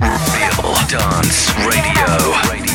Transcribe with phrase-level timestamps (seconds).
[0.00, 2.65] Real Dance Radio.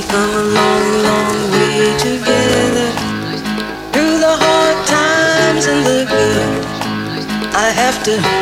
[0.00, 2.90] We've come a long, long way together
[3.92, 7.54] through the hard times and the good.
[7.54, 8.39] I have to.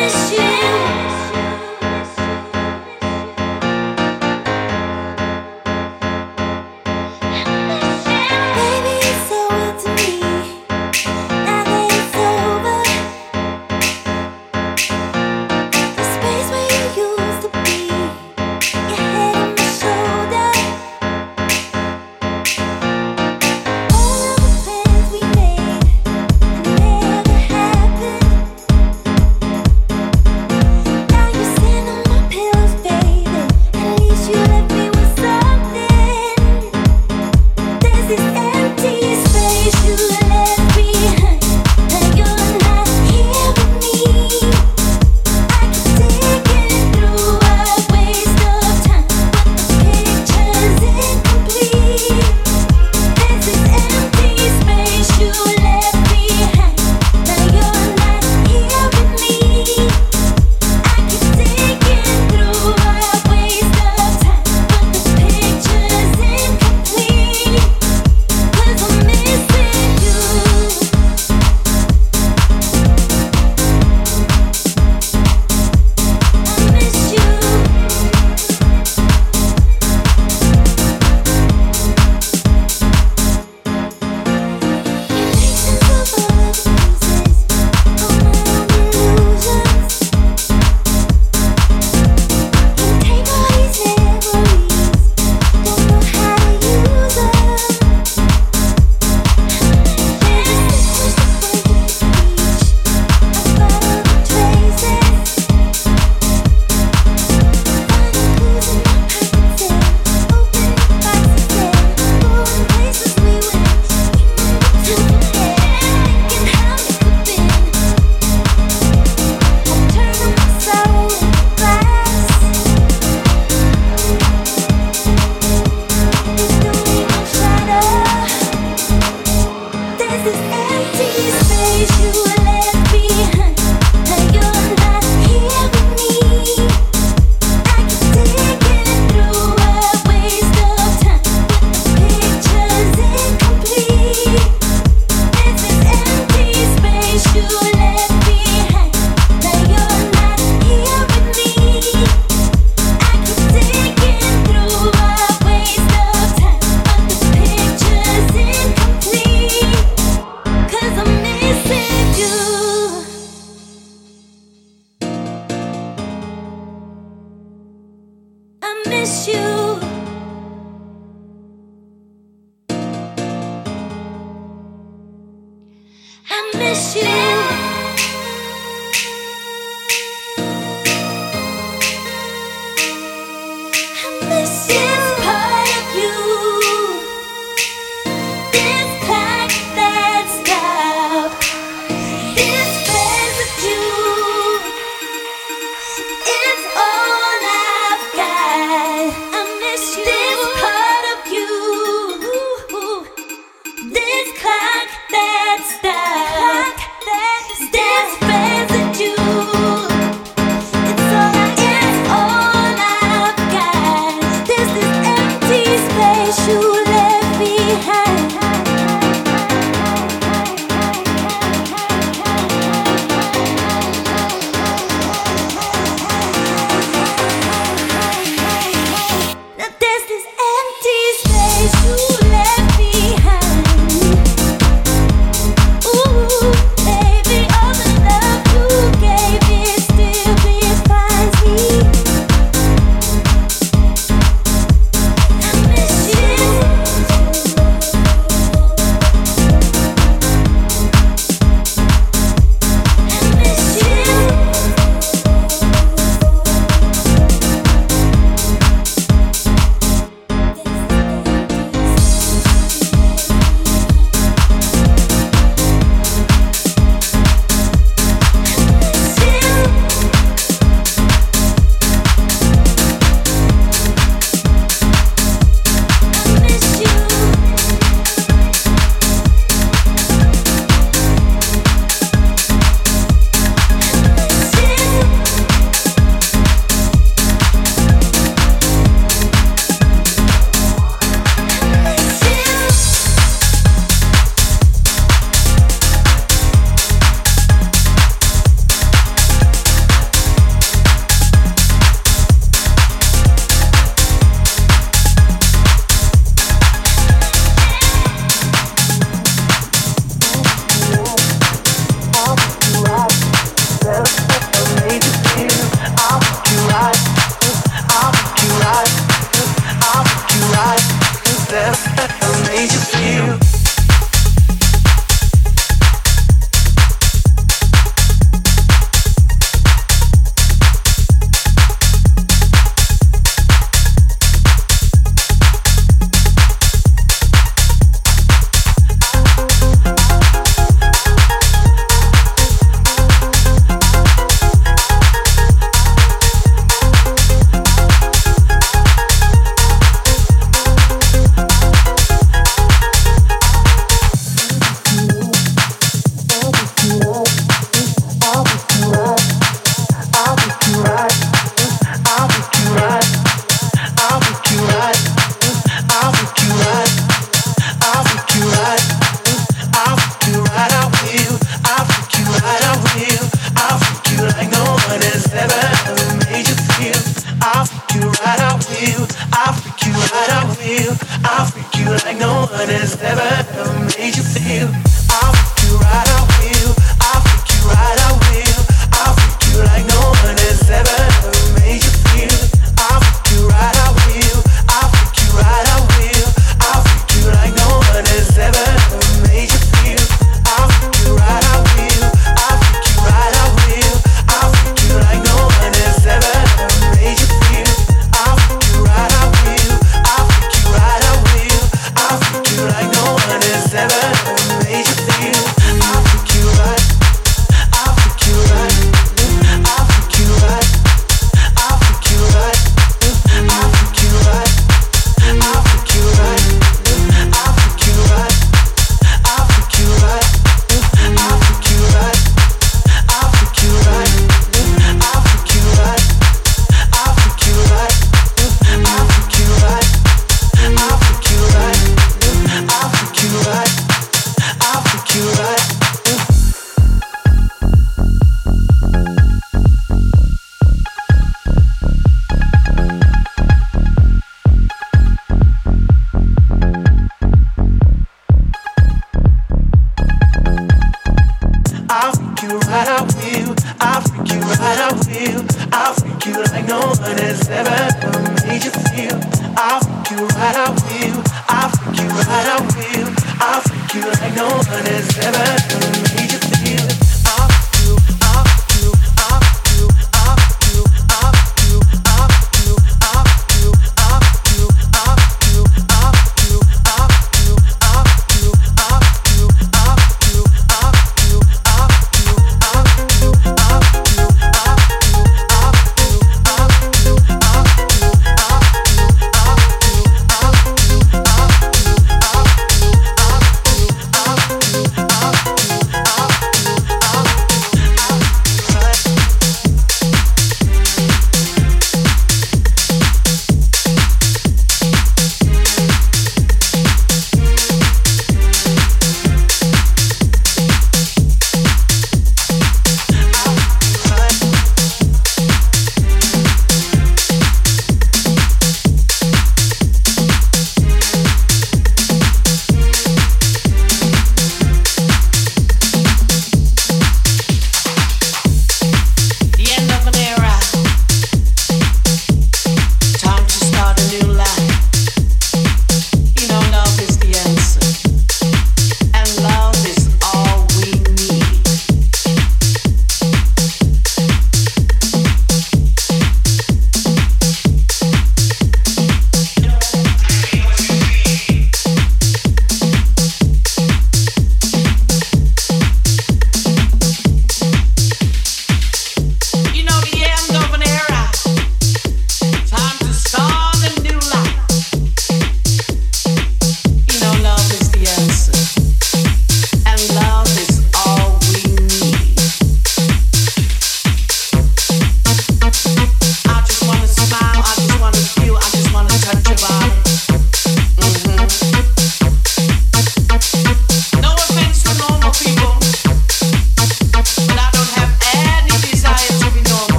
[0.00, 0.79] 的旋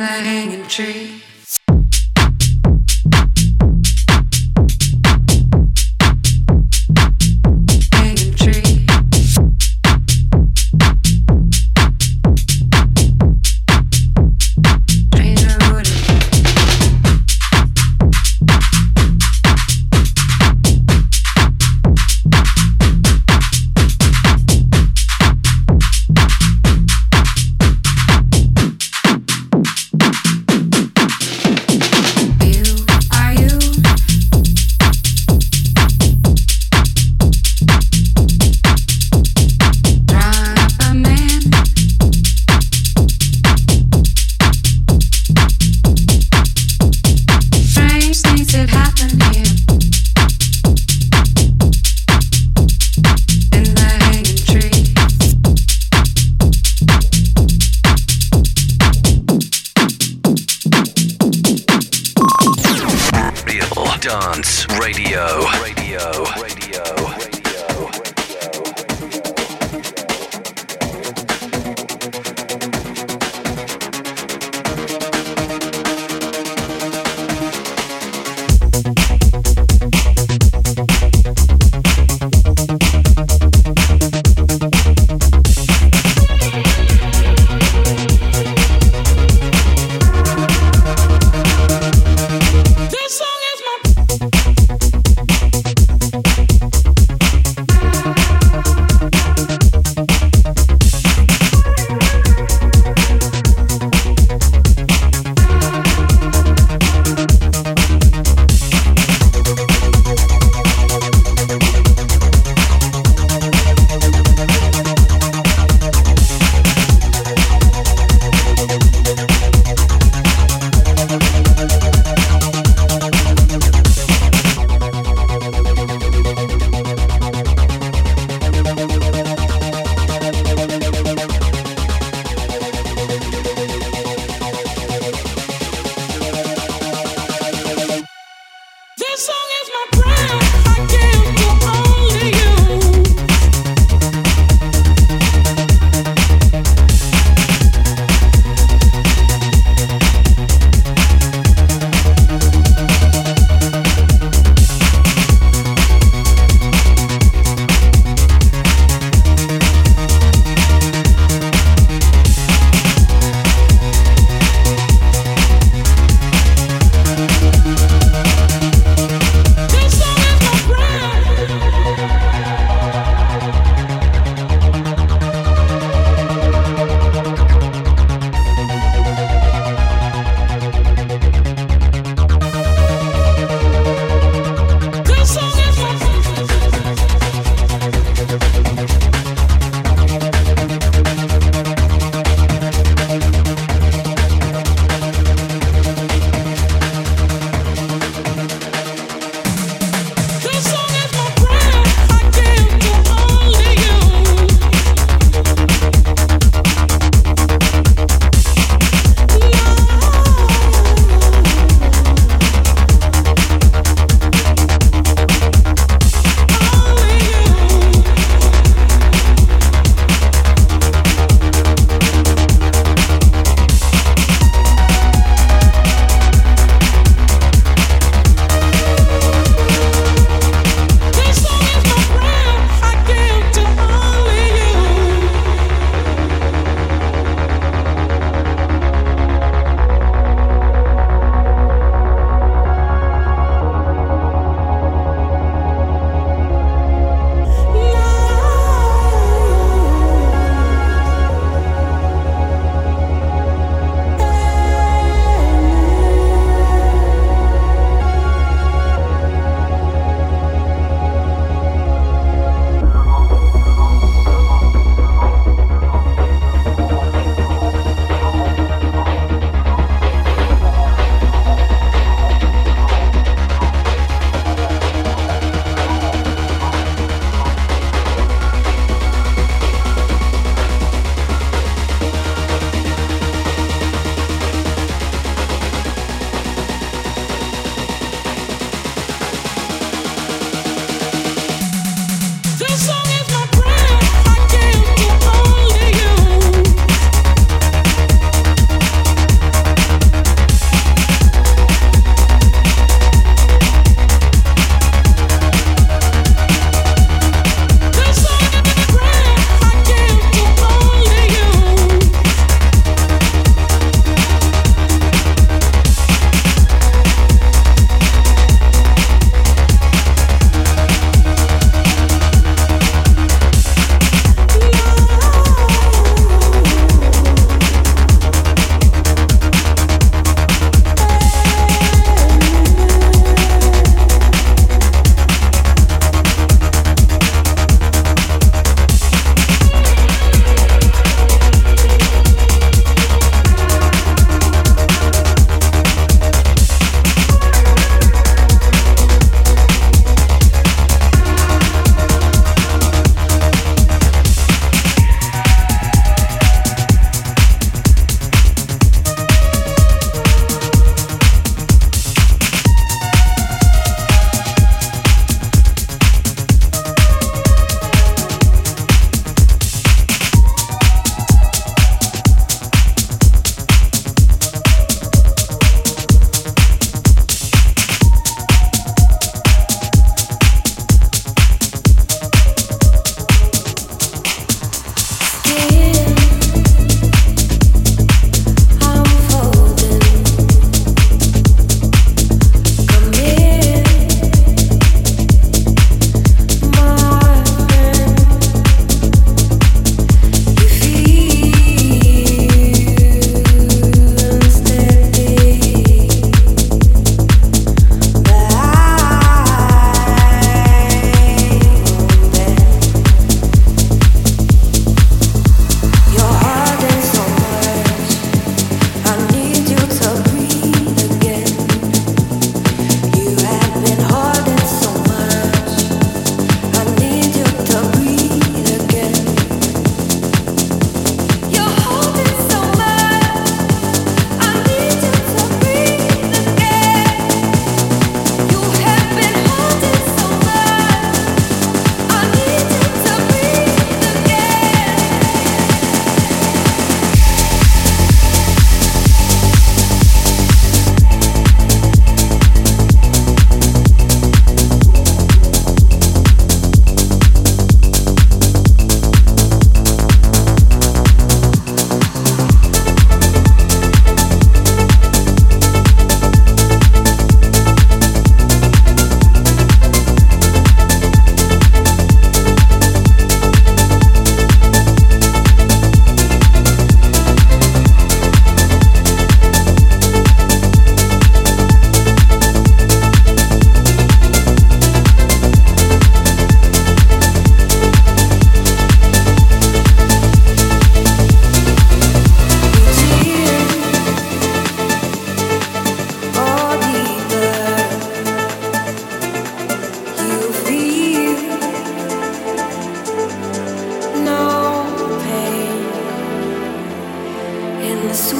[0.00, 1.29] the hanging tree.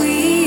[0.01, 0.40] we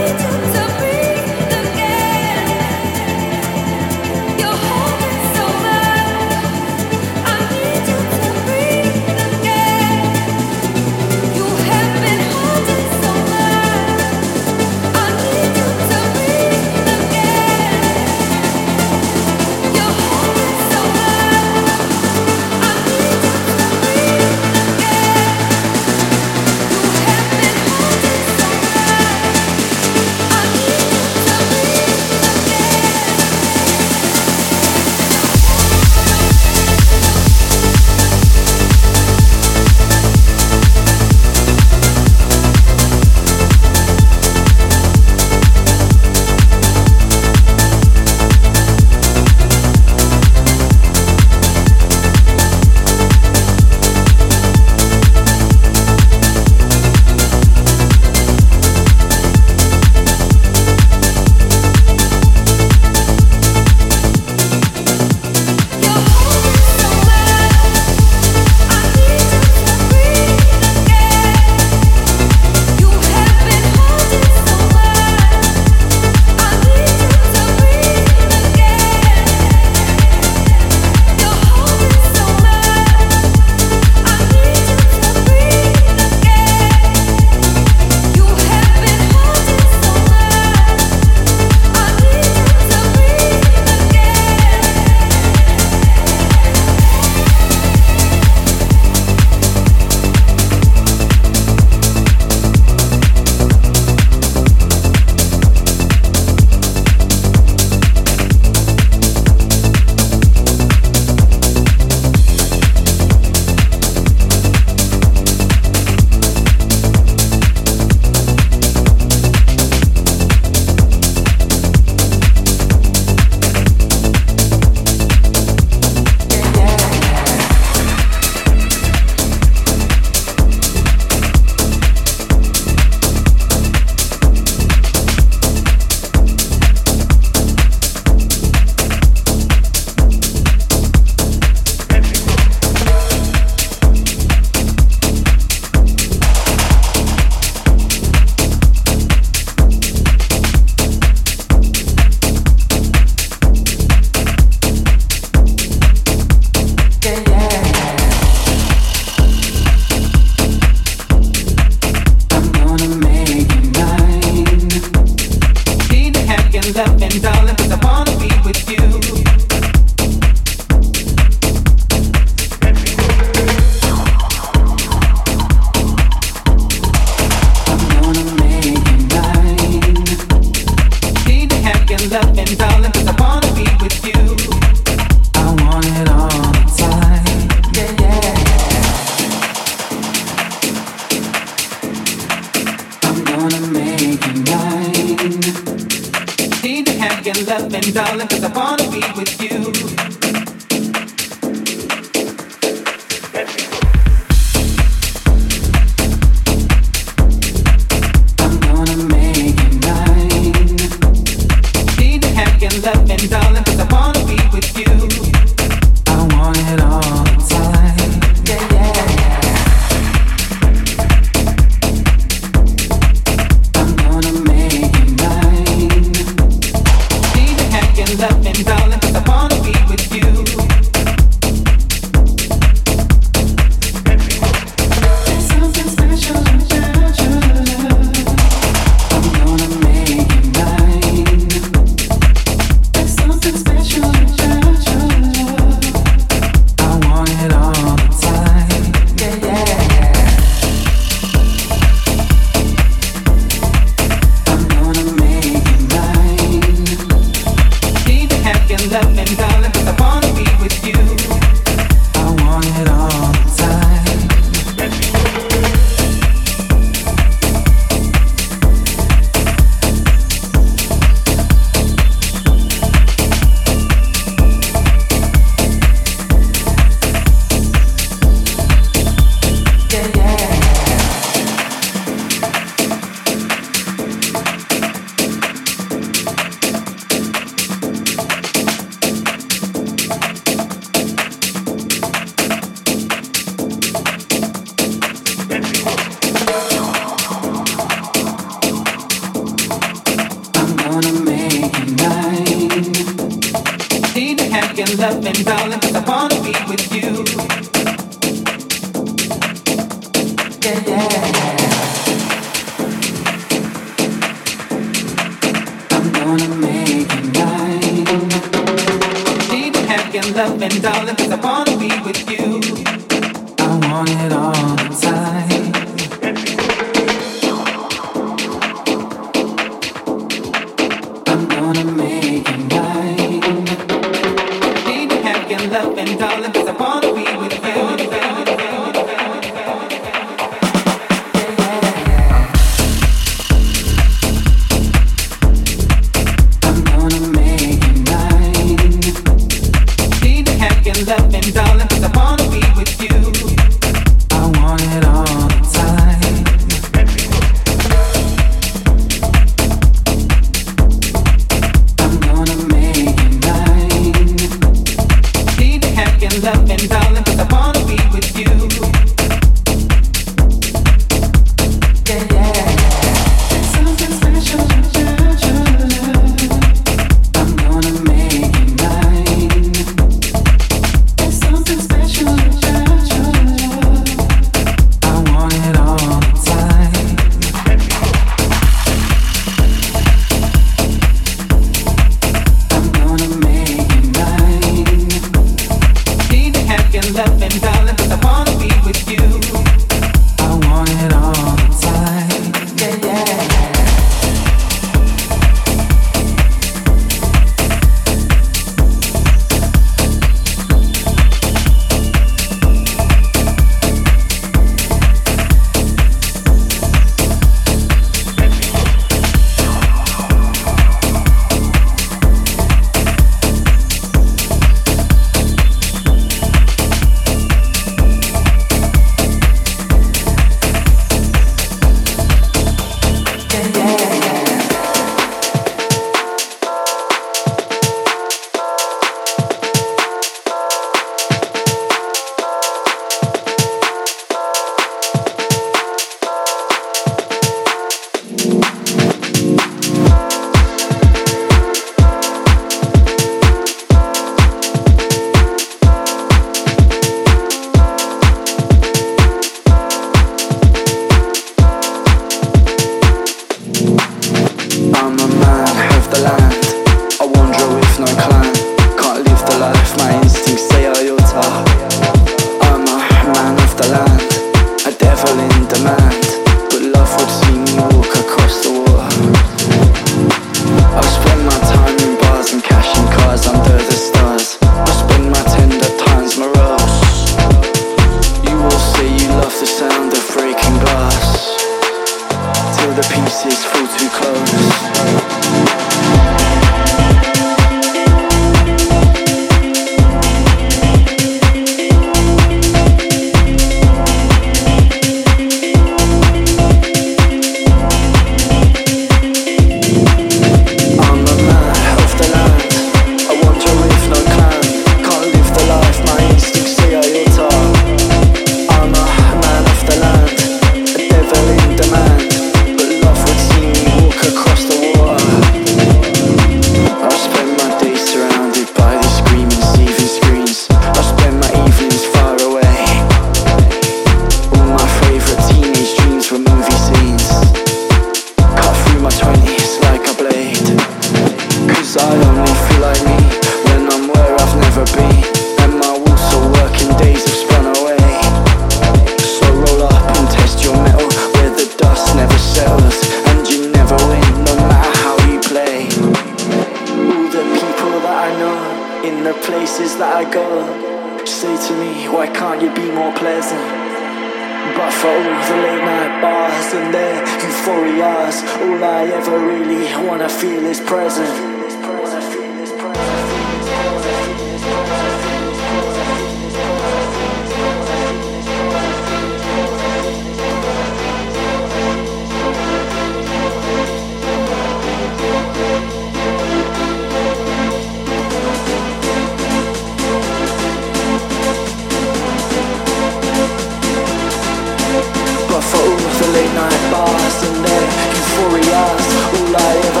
[595.61, 599.05] suffer all the late night bars and their euphorias.
[599.39, 600.00] All I ever